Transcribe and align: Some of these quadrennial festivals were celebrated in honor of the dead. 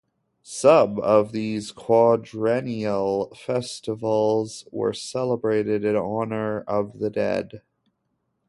Some 0.41 0.99
of 0.99 1.31
these 1.31 1.71
quadrennial 1.71 3.35
festivals 3.35 4.67
were 4.71 4.93
celebrated 4.93 5.85
in 5.85 5.95
honor 5.95 6.61
of 6.61 6.97
the 6.97 7.11
dead. 7.11 7.61